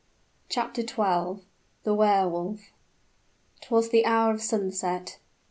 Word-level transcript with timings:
CHAPTER 0.49 0.81
XII. 0.81 1.43
THE 1.83 1.93
WEHR 1.93 2.27
WOLF. 2.27 2.61
'Twas 3.61 3.89
the 3.91 4.03
hour 4.03 4.33
of 4.33 4.41
sunset. 4.41 5.19